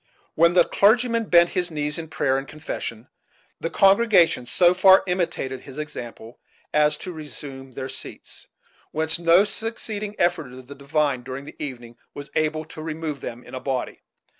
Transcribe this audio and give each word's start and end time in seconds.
When 0.33 0.55
the 0.55 0.65
clergyman 0.65 1.25
bent 1.25 1.49
his 1.51 1.69
knees 1.69 1.99
in 1.99 2.07
prayer 2.07 2.39
and 2.39 2.47
confession, 2.47 3.07
the 3.59 3.69
congregation 3.69 4.47
so 4.47 4.73
far 4.73 5.03
imitated 5.05 5.61
his 5.61 5.77
example 5.77 6.39
as 6.73 6.97
to 6.97 7.11
resume 7.11 7.73
their 7.73 7.87
seats; 7.87 8.47
whence 8.89 9.19
no 9.19 9.43
succeeding 9.43 10.15
effort 10.17 10.53
of 10.53 10.65
the 10.65 10.73
divine, 10.73 11.21
during 11.21 11.45
the 11.45 11.63
evening, 11.63 11.97
was 12.15 12.31
able 12.33 12.65
to 12.65 12.81
remove 12.81 13.21
them 13.21 13.43
in 13.43 13.53
a 13.53 13.59
body. 13.59 14.01